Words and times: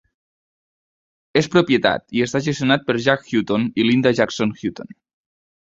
És 1.41 1.49
propietat 1.57 2.07
i 2.21 2.25
està 2.27 2.43
gestionat 2.47 2.89
per 2.89 2.97
Jack 3.11 3.29
Hutton 3.35 3.71
i 3.83 3.89
Linda 3.93 4.17
Jackson-Hutton. 4.23 5.01